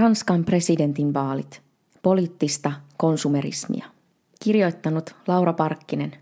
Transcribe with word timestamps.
Ranskan 0.00 0.44
presidentin 0.44 1.14
vaalit. 1.14 1.62
Poliittista 2.02 2.72
konsumerismia. 2.96 3.84
Kirjoittanut 4.44 5.16
Laura 5.26 5.52
Parkkinen, 5.52 6.12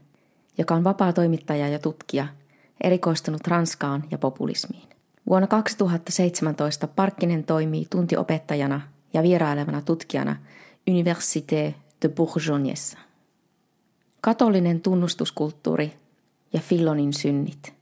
joka 0.59 0.75
on 0.75 0.85
vapaa 0.85 1.13
toimittaja 1.13 1.69
ja 1.69 1.79
tutkija, 1.79 2.29
erikoistunut 2.85 3.47
Ranskaan 3.47 4.05
ja 4.11 4.19
populismiin. 4.19 4.89
Vuonna 5.29 5.47
2017 5.47 6.87
Parkkinen 6.87 7.45
toimii 7.45 7.87
tuntiopettajana 7.91 8.81
ja 9.13 9.23
vierailevana 9.23 9.83
tutkijana 9.83 10.37
Université 10.91 11.75
de 12.03 12.09
Bourgognessa. 12.09 12.99
Katolinen 14.21 14.81
tunnustuskulttuuri 14.81 15.93
ja 16.53 16.61
Fillonin 16.61 17.13
synnit. 17.13 17.75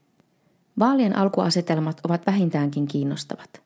Vaalien 0.78 1.16
alkuasetelmat 1.16 2.00
ovat 2.04 2.26
vähintäänkin 2.26 2.86
kiinnostavat. 2.86 3.65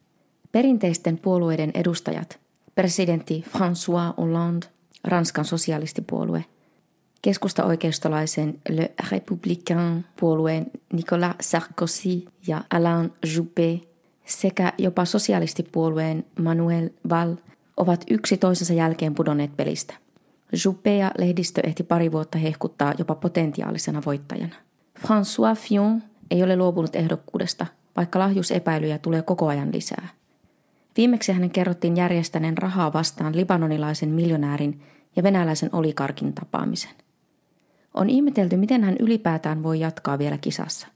Perinteisten 0.53 1.19
puolueiden 1.19 1.71
edustajat, 1.75 2.39
presidentti 2.75 3.45
François 3.49 4.15
Hollande, 4.19 4.67
Ranskan 5.05 5.45
sosialistipuolue, 5.45 6.45
keskusta-oikeistolaisen 7.23 8.59
Le 8.69 8.91
Républicain 9.03 10.05
puolueen 10.21 10.67
Nicolas 10.93 11.35
Sarkozy 11.41 12.25
ja 12.47 12.65
Alain 12.71 13.13
Juppé 13.27 13.87
sekä 14.25 14.73
jopa 14.79 15.05
sosialistipuolueen 15.05 16.25
Manuel 16.41 16.91
Val 17.11 17.37
ovat 17.77 18.05
yksi 18.11 18.37
toisensa 18.37 18.73
jälkeen 18.73 19.15
pudonneet 19.15 19.57
pelistä. 19.57 19.95
Juppé 20.53 21.13
lehdistö 21.19 21.61
ehti 21.65 21.83
pari 21.83 22.13
vuotta 22.13 22.39
hehkuttaa 22.39 22.95
jopa 22.99 23.15
potentiaalisena 23.15 24.03
voittajana. 24.07 24.55
François 24.99 25.57
Fillon 25.57 26.03
ei 26.31 26.43
ole 26.43 26.57
luopunut 26.57 26.97
ehdokkuudesta, 26.97 27.67
vaikka 27.97 28.19
lahjusepäilyjä 28.19 28.99
tulee 28.99 29.23
koko 29.23 29.49
ajan 29.49 29.73
lisää. 29.73 30.09
Viimeksi 31.01 31.33
hänen 31.33 31.51
kerrottiin 31.51 31.97
järjestäneen 31.97 32.59
rahaa 32.59 32.93
vastaan 32.93 33.37
libanonilaisen 33.37 34.09
miljonäärin 34.09 34.81
ja 35.17 35.23
venäläisen 35.23 35.71
olikarkin 35.73 36.33
tapaamisen. 36.33 36.91
On 37.95 38.11
ihmetelty, 38.11 38.57
miten 38.57 38.85
hän 38.85 38.97
ylipäätään 39.01 39.63
voi 39.63 39.81
jatkaa 39.81 40.19
vielä 40.19 40.39
kisassa. 40.39 40.87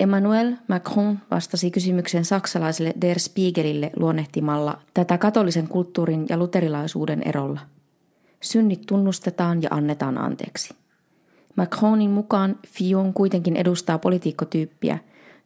Emmanuel 0.00 0.52
Macron 0.68 1.18
vastasi 1.30 1.70
kysymykseen 1.70 2.24
saksalaiselle 2.24 2.94
Der 3.00 3.18
Spiegelille 3.18 3.90
luonnehtimalla 3.96 4.78
tätä 4.94 5.18
katolisen 5.18 5.68
kulttuurin 5.68 6.26
ja 6.28 6.36
luterilaisuuden 6.36 7.22
erolla. 7.24 7.60
Synnit 8.40 8.82
tunnustetaan 8.86 9.62
ja 9.62 9.68
annetaan 9.72 10.18
anteeksi. 10.18 10.74
Macronin 11.56 12.10
mukaan 12.10 12.58
Fillon 12.66 13.14
kuitenkin 13.14 13.56
edustaa 13.56 13.98
politiikkotyyppiä, 13.98 14.98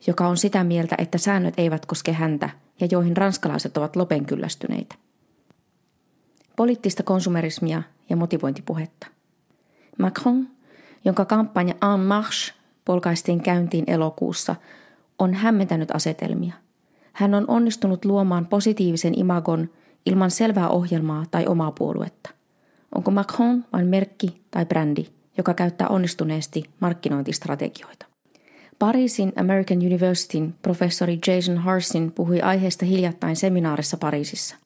joka 0.07 0.29
on 0.29 0.37
sitä 0.37 0.65
mieltä, 0.65 0.95
että 0.99 1.19
säännöt 1.19 1.55
eivät 1.57 1.87
koske 1.87 2.13
häntä 2.13 2.51
ja 2.81 2.89
joihin 2.91 3.17
ranskalaiset 3.17 3.77
ovat 3.77 3.97
lopen 3.97 4.27
kyllästyneitä. 4.27 4.95
Poliittista 6.57 7.03
konsumerismia 7.03 7.83
ja 8.11 8.17
motivointipuhetta. 8.17 9.07
Macron, 9.99 10.49
jonka 11.05 11.25
kampanja 11.25 11.75
En 11.95 12.01
Marche 12.01 12.55
polkaistiin 12.85 13.43
käyntiin 13.43 13.85
elokuussa, 13.87 14.57
on 15.19 15.35
hämmentänyt 15.35 15.91
asetelmia. 15.91 16.55
Hän 17.13 17.35
on 17.35 17.45
onnistunut 17.49 18.05
luomaan 18.05 18.47
positiivisen 18.47 19.19
imagon 19.19 19.71
ilman 20.07 20.31
selvää 20.31 20.69
ohjelmaa 20.69 21.25
tai 21.31 21.47
omaa 21.47 21.73
puoluetta. 21.73 22.31
Onko 22.95 23.11
Macron 23.11 23.65
vain 23.73 23.87
merkki 23.87 24.43
tai 24.51 24.67
brändi, 24.67 25.07
joka 25.39 25.55
käyttää 25.55 25.89
onnistuneesti 25.89 26.63
markkinointistrategioita? 26.81 28.14
Pariisin 28.78 29.33
American 29.36 29.78
Universityn 29.78 30.55
professori 30.62 31.19
Jason 31.27 31.58
Harsin 31.58 32.12
puhui 32.12 32.41
aiheesta 32.41 32.86
hiljattain 32.86 33.36
seminaarissa 33.36 33.97
Pariisissa. 33.97 34.56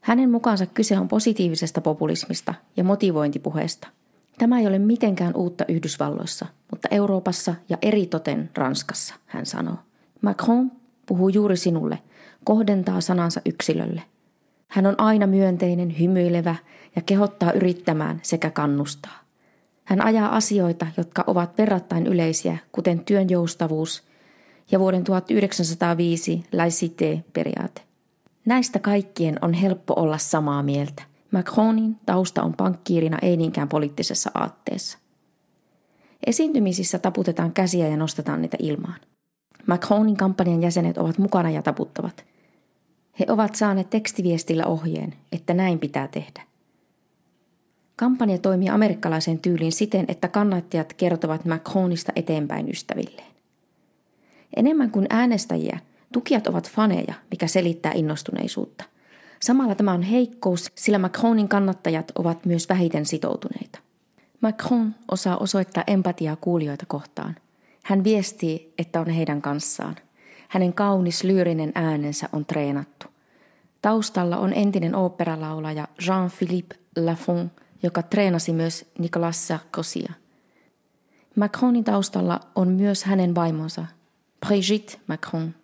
Hänen 0.00 0.30
mukaansa 0.30 0.66
kyse 0.66 0.98
on 0.98 1.08
positiivisesta 1.08 1.80
populismista 1.80 2.54
ja 2.76 2.84
motivointipuheesta. 2.84 3.88
Tämä 4.38 4.58
ei 4.58 4.66
ole 4.66 4.78
mitenkään 4.78 5.36
uutta 5.36 5.64
Yhdysvalloissa, 5.68 6.46
mutta 6.70 6.88
Euroopassa 6.90 7.54
ja 7.68 7.78
eritoten 7.82 8.50
Ranskassa, 8.54 9.14
hän 9.26 9.46
sanoo. 9.46 9.76
Macron 10.22 10.72
puhuu 11.06 11.28
juuri 11.28 11.56
sinulle, 11.56 11.98
kohdentaa 12.44 13.00
sanansa 13.00 13.40
yksilölle. 13.46 14.02
Hän 14.68 14.86
on 14.86 14.94
aina 14.98 15.26
myönteinen, 15.26 15.98
hymyilevä 15.98 16.56
ja 16.96 17.02
kehottaa 17.02 17.52
yrittämään 17.52 18.20
sekä 18.22 18.50
kannustaa. 18.50 19.29
Hän 19.90 20.02
ajaa 20.04 20.36
asioita, 20.36 20.86
jotka 20.96 21.24
ovat 21.26 21.58
verrattain 21.58 22.06
yleisiä, 22.06 22.58
kuten 22.72 23.04
työn 23.04 23.30
joustavuus 23.30 24.02
ja 24.70 24.80
vuoden 24.80 25.04
1905 25.04 26.42
laicité-periaate. 26.52 27.82
Näistä 28.44 28.78
kaikkien 28.78 29.38
on 29.42 29.52
helppo 29.52 29.94
olla 29.96 30.18
samaa 30.18 30.62
mieltä. 30.62 31.02
Macronin 31.30 31.96
tausta 32.06 32.42
on 32.42 32.54
pankkiirina 32.54 33.18
ei 33.22 33.36
niinkään 33.36 33.68
poliittisessa 33.68 34.30
aatteessa. 34.34 34.98
Esiintymisissä 36.26 36.98
taputetaan 36.98 37.52
käsiä 37.52 37.88
ja 37.88 37.96
nostetaan 37.96 38.42
niitä 38.42 38.56
ilmaan. 38.60 39.00
Macronin 39.66 40.16
kampanjan 40.16 40.62
jäsenet 40.62 40.98
ovat 40.98 41.18
mukana 41.18 41.50
ja 41.50 41.62
taputtavat. 41.62 42.24
He 43.20 43.26
ovat 43.28 43.54
saaneet 43.54 43.90
tekstiviestillä 43.90 44.66
ohjeen, 44.66 45.14
että 45.32 45.54
näin 45.54 45.78
pitää 45.78 46.08
tehdä. 46.08 46.49
Kampanja 48.00 48.38
toimii 48.38 48.68
amerikkalaisen 48.68 49.38
tyyliin 49.38 49.72
siten, 49.72 50.04
että 50.08 50.28
kannattajat 50.28 50.92
kertovat 50.92 51.44
Macronista 51.44 52.12
eteenpäin 52.16 52.70
ystävilleen. 52.70 53.32
Enemmän 54.56 54.90
kuin 54.90 55.06
äänestäjiä, 55.10 55.78
tukijat 56.12 56.46
ovat 56.46 56.70
faneja, 56.70 57.14
mikä 57.30 57.46
selittää 57.46 57.92
innostuneisuutta. 57.92 58.84
Samalla 59.40 59.74
tämä 59.74 59.92
on 59.92 60.02
heikkous, 60.02 60.72
sillä 60.74 60.98
Macronin 60.98 61.48
kannattajat 61.48 62.12
ovat 62.18 62.46
myös 62.46 62.68
vähiten 62.68 63.06
sitoutuneita. 63.06 63.78
Macron 64.40 64.94
osaa 65.10 65.36
osoittaa 65.36 65.84
empatiaa 65.86 66.36
kuulijoita 66.36 66.86
kohtaan. 66.86 67.36
Hän 67.84 68.04
viestii, 68.04 68.74
että 68.78 69.00
on 69.00 69.10
heidän 69.10 69.42
kanssaan. 69.42 69.96
Hänen 70.48 70.72
kaunis 70.72 71.24
lyyrinen 71.24 71.72
äänensä 71.74 72.28
on 72.32 72.46
treenattu. 72.46 73.06
Taustalla 73.82 74.38
on 74.38 74.52
entinen 74.52 74.94
oopperalaulaja 74.94 75.88
Jean-Philippe 76.06 76.76
Lafont, 76.96 77.52
joka 77.82 78.02
treenasi 78.02 78.52
myös 78.52 78.90
Nicolas 78.98 79.48
Sarkozya. 79.48 80.12
Macronin 81.36 81.84
taustalla 81.84 82.40
on 82.54 82.68
myös 82.68 83.04
hänen 83.04 83.34
vaimonsa, 83.34 83.86
Brigitte 84.46 84.98
Macron. 85.06 85.54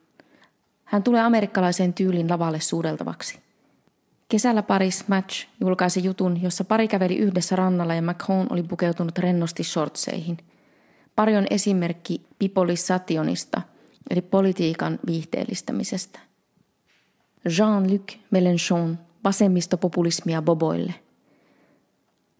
Hän 0.84 1.02
tulee 1.02 1.20
amerikkalaiseen 1.20 1.94
tyylin 1.94 2.30
lavalle 2.30 2.60
suudeltavaksi. 2.60 3.38
Kesällä 4.28 4.62
Paris 4.62 5.08
Match 5.08 5.46
julkaisi 5.60 6.04
jutun, 6.04 6.42
jossa 6.42 6.64
pari 6.64 6.88
käveli 6.88 7.16
yhdessä 7.16 7.56
rannalla 7.56 7.94
ja 7.94 8.02
Macron 8.02 8.46
oli 8.50 8.62
pukeutunut 8.62 9.18
rennosti 9.18 9.64
shortseihin. 9.64 10.38
Pari 11.16 11.36
on 11.36 11.46
esimerkki 11.50 12.26
pipolisationista, 12.38 13.62
eli 14.10 14.22
politiikan 14.22 14.98
viihteellistämisestä. 15.06 16.18
Jean-Luc 17.48 18.16
Mélenchon, 18.30 18.98
vasemmistopopulismia 19.24 20.42
boboille– 20.42 20.94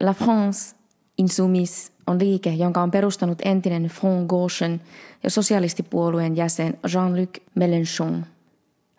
La 0.01 0.15
France 0.15 0.77
Insoumise 1.19 1.93
on 2.07 2.19
liike, 2.19 2.51
jonka 2.51 2.83
on 2.83 2.91
perustanut 2.91 3.39
entinen 3.45 3.85
Front 3.85 4.29
Gauchen 4.29 4.81
ja 5.23 5.31
sosialistipuolueen 5.31 6.37
jäsen 6.37 6.79
Jean-Luc 6.93 7.43
Mélenchon. 7.55 8.27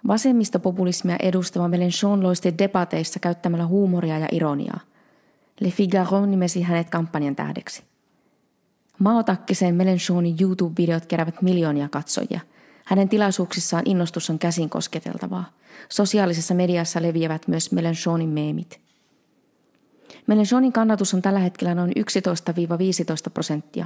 Vasemmistopopulismia 0.07 1.15
edustava 1.19 1.67
Mélenchon 1.67 2.23
loisti 2.23 2.57
debateissa 2.57 3.19
käyttämällä 3.19 3.65
huumoria 3.65 4.19
ja 4.19 4.27
ironiaa. 4.31 4.79
Le 5.59 5.71
Figaro 5.71 6.25
nimesi 6.25 6.61
hänet 6.61 6.89
kampanjan 6.89 7.35
tähdeksi. 7.35 7.83
Maotakkisen 8.99 9.75
Mélenchonin 9.75 10.35
YouTube-videot 10.41 11.05
keräävät 11.05 11.41
miljoonia 11.41 11.89
katsojia. 11.89 12.39
Hänen 12.85 13.09
tilaisuuksissaan 13.09 13.83
innostus 13.85 14.29
on 14.29 14.39
käsin 14.39 14.69
kosketeltavaa. 14.69 15.45
Sosiaalisessa 15.89 16.53
mediassa 16.53 17.01
leviävät 17.01 17.47
myös 17.47 17.71
Mélenchonin 17.71 18.29
meemit– 18.29 18.79
Melenchonin 20.27 20.73
kannatus 20.73 21.13
on 21.13 21.21
tällä 21.21 21.39
hetkellä 21.39 21.75
noin 21.75 21.91
11-15 21.91 22.01
prosenttia. 23.33 23.85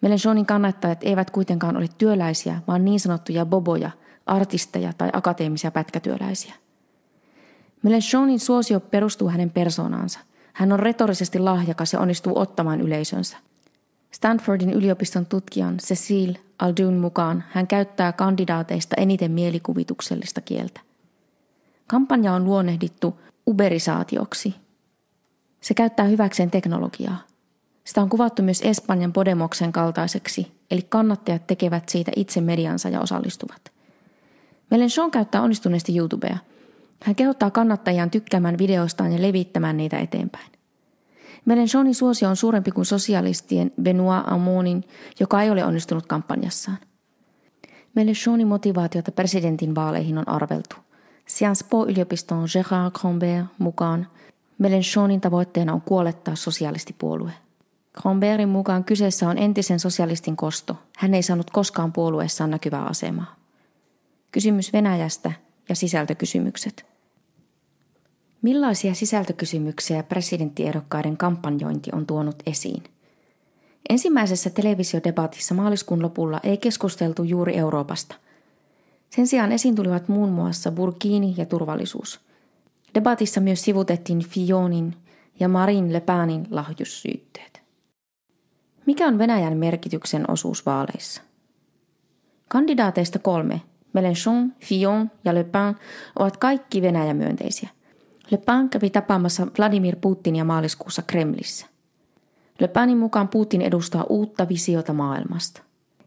Melenchonin 0.00 0.46
kannattajat 0.46 0.98
eivät 1.02 1.30
kuitenkaan 1.30 1.76
ole 1.76 1.86
työläisiä, 1.98 2.62
vaan 2.68 2.84
niin 2.84 3.00
sanottuja 3.00 3.46
boboja, 3.46 3.90
artisteja 4.26 4.92
tai 4.98 5.10
akateemisia 5.12 5.70
pätkätyöläisiä. 5.70 6.54
Melenchonin 7.82 8.40
suosio 8.40 8.80
perustuu 8.80 9.28
hänen 9.28 9.50
persoonaansa. 9.50 10.20
Hän 10.52 10.72
on 10.72 10.80
retorisesti 10.80 11.38
lahjakas 11.38 11.92
ja 11.92 12.00
onnistuu 12.00 12.38
ottamaan 12.38 12.80
yleisönsä. 12.80 13.36
Stanfordin 14.10 14.72
yliopiston 14.72 15.26
tutkijan 15.26 15.76
Cecile 15.76 16.38
Aldun 16.58 16.94
mukaan 16.94 17.44
hän 17.50 17.66
käyttää 17.66 18.12
kandidaateista 18.12 18.96
eniten 18.98 19.30
mielikuvituksellista 19.30 20.40
kieltä. 20.40 20.80
Kampanja 21.86 22.32
on 22.32 22.44
luonnehdittu 22.44 23.20
uberisaatioksi– 23.46 24.54
se 25.60 25.74
käyttää 25.74 26.06
hyväkseen 26.06 26.50
teknologiaa. 26.50 27.18
Sitä 27.84 28.02
on 28.02 28.08
kuvattu 28.08 28.42
myös 28.42 28.62
Espanjan 28.64 29.12
Podemoksen 29.12 29.72
kaltaiseksi, 29.72 30.52
eli 30.70 30.82
kannattajat 30.82 31.46
tekevät 31.46 31.88
siitä 31.88 32.12
itse 32.16 32.40
mediansa 32.40 32.88
ja 32.88 33.00
osallistuvat. 33.00 33.72
Melenchon 34.70 35.10
käyttää 35.10 35.42
onnistuneesti 35.42 35.96
YouTubea. 35.96 36.38
Hän 37.02 37.14
kehottaa 37.14 37.50
kannattajiaan 37.50 38.10
tykkäämään 38.10 38.58
videoistaan 38.58 39.12
ja 39.12 39.22
levittämään 39.22 39.76
niitä 39.76 39.98
eteenpäin. 39.98 40.52
Mélenchonin 41.44 41.94
suosio 41.94 42.28
on 42.28 42.36
suurempi 42.36 42.70
kuin 42.70 42.84
sosialistien 42.84 43.72
Benoit 43.82 44.22
Amonin, 44.26 44.84
joka 45.20 45.42
ei 45.42 45.50
ole 45.50 45.64
onnistunut 45.64 46.06
kampanjassaan. 46.06 46.78
Mélenchonin 47.94 48.46
motivaatiota 48.46 49.12
presidentin 49.12 49.74
vaaleihin 49.74 50.18
on 50.18 50.28
arveltu. 50.28 50.76
Sciences 51.28 51.64
Po-yliopiston 51.64 52.44
Gérard 52.44 52.98
Crombert 52.98 53.46
mukaan 53.58 54.06
Mélenchonin 54.58 55.20
tavoitteena 55.20 55.72
on 55.72 55.80
kuolettaa 55.80 56.36
sosialistipuolue. 56.36 57.32
Crombertin 58.00 58.48
mukaan 58.48 58.84
kyseessä 58.84 59.28
on 59.28 59.38
entisen 59.38 59.80
sosialistin 59.80 60.36
kosto. 60.36 60.76
Hän 60.96 61.14
ei 61.14 61.22
saanut 61.22 61.50
koskaan 61.50 61.92
puolueessaan 61.92 62.50
näkyvää 62.50 62.84
asemaa. 62.84 63.36
Kysymys 64.32 64.72
Venäjästä 64.72 65.32
ja 65.68 65.74
sisältökysymykset. 65.74 66.86
Millaisia 68.42 68.94
sisältökysymyksiä 68.94 70.02
presidenttiehdokkaiden 70.02 71.16
kampanjointi 71.16 71.90
on 71.92 72.06
tuonut 72.06 72.42
esiin? 72.46 72.82
Ensimmäisessä 73.88 74.50
televisiodebatissa 74.50 75.54
maaliskuun 75.54 76.02
lopulla 76.02 76.40
ei 76.42 76.56
keskusteltu 76.56 77.24
juuri 77.24 77.56
Euroopasta. 77.56 78.14
Sen 79.10 79.26
sijaan 79.26 79.52
esiin 79.52 79.74
tulivat 79.74 80.08
muun 80.08 80.28
muassa 80.28 80.72
Burkini 80.72 81.34
ja 81.36 81.46
turvallisuus. 81.46 82.27
Debatissa 82.94 83.40
myös 83.40 83.64
sivutettiin 83.64 84.18
Fionin 84.18 84.94
ja 85.40 85.48
Marin 85.48 85.92
Le 85.92 86.00
Penin 86.00 86.46
lahjussyytteet. 86.50 87.62
Mikä 88.86 89.06
on 89.06 89.18
Venäjän 89.18 89.56
merkityksen 89.56 90.30
osuus 90.30 90.66
vaaleissa? 90.66 91.22
Kandidaateista 92.48 93.18
kolme, 93.18 93.60
Mélenchon, 93.92 94.52
Fillon 94.60 95.10
ja 95.24 95.34
Le 95.34 95.44
Pen, 95.44 95.76
ovat 96.18 96.36
kaikki 96.36 96.82
Venäjä-myönteisiä. 96.82 97.68
Le 98.30 98.38
Pen 98.38 98.68
kävi 98.68 98.90
tapaamassa 98.90 99.46
Vladimir 99.58 99.96
Putinia 100.00 100.44
maaliskuussa 100.44 101.02
Kremlissä. 101.02 101.66
Le 102.60 102.68
Penin 102.68 102.98
mukaan 102.98 103.28
Putin 103.28 103.62
edustaa 103.62 104.04
uutta 104.08 104.48
visiota 104.48 104.92
maailmasta. 104.92 105.62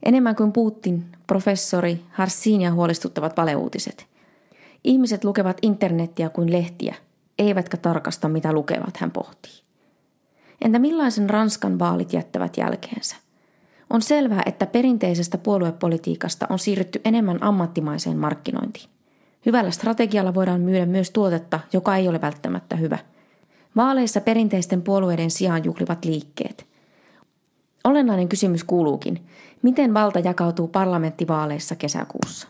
Enemmän 0.06 0.36
kuin 0.36 0.52
Putin, 0.52 1.06
professori 1.28 2.02
Harsinia 2.10 2.74
huolestuttavat 2.74 3.38
valeuutiset. 3.38 4.08
Ihmiset 4.84 5.24
lukevat 5.24 5.58
internettiä 5.62 6.30
kuin 6.30 6.52
lehtiä, 6.52 6.96
eivätkä 7.40 7.78
tarkasta 7.78 8.30
mitä 8.30 8.54
lukevat, 8.54 8.98
hän 8.98 9.12
pohtii. 9.12 9.62
Entä 10.62 10.80
millaisen 10.80 11.30
Ranskan 11.30 11.80
vaalit 11.80 12.14
jättävät 12.14 12.58
jälkeensä? 12.58 13.16
On 13.90 14.02
selvää, 14.02 14.44
että 14.46 14.66
perinteisestä 14.66 15.38
puoluepolitiikasta 15.38 16.48
on 16.50 16.60
siirrytty 16.60 17.02
enemmän 17.06 17.44
ammattimaiseen 17.44 18.18
markkinointiin. 18.18 18.90
Hyvällä 19.46 19.72
strategialla 19.72 20.34
voidaan 20.34 20.62
myydä 20.62 20.86
myös 20.86 21.12
tuotetta, 21.12 21.60
joka 21.74 21.96
ei 21.96 22.08
ole 22.08 22.22
välttämättä 22.22 22.76
hyvä. 22.76 22.98
Vaaleissa 23.76 24.22
perinteisten 24.22 24.82
puolueiden 24.82 25.32
sijaan 25.32 25.64
juhlivat 25.64 26.06
liikkeet. 26.06 26.66
Olennainen 27.84 28.30
kysymys 28.30 28.64
kuuluukin, 28.64 29.26
miten 29.62 29.94
valta 29.94 30.20
jakautuu 30.20 30.68
parlamenttivaaleissa 30.68 31.76
kesäkuussa? 31.76 32.48